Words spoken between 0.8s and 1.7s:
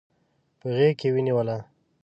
کې ونیوله